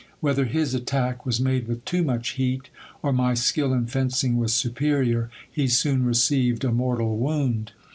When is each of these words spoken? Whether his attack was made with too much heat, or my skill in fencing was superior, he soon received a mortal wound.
Whether 0.19 0.45
his 0.45 0.73
attack 0.73 1.27
was 1.27 1.39
made 1.39 1.67
with 1.67 1.85
too 1.85 2.01
much 2.01 2.29
heat, 2.29 2.69
or 3.03 3.13
my 3.13 3.35
skill 3.35 3.71
in 3.71 3.85
fencing 3.85 4.35
was 4.37 4.51
superior, 4.51 5.29
he 5.51 5.67
soon 5.67 6.03
received 6.05 6.63
a 6.65 6.71
mortal 6.71 7.17
wound. 7.19 7.71